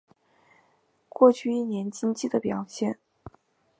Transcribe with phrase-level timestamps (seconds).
[1.09, 2.97] 过去一年经济的表现